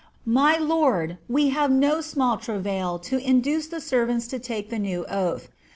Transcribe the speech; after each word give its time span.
My 0.25 0.57
lord, 0.57 1.19
we 1.29 1.49
hare 1.49 1.69
no 1.69 2.01
small 2.01 2.35
travail 2.39 2.97
to 3.05 3.19
induce 3.19 3.67
the 3.67 3.79
servants 3.79 4.25
to 4.29 4.39
take 4.39 4.71
the 4.71 4.79
new 4.79 5.05
oath. 5.05 5.49